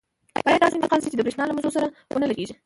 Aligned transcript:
باید 0.45 0.61
داسې 0.61 0.75
انتقال 0.77 0.99
شي 1.03 1.09
چې 1.11 1.17
د 1.17 1.21
بریښنا 1.25 1.43
له 1.47 1.53
مزو 1.57 1.75
سره 1.77 1.87
ونه 2.15 2.25
لګېږي. 2.31 2.53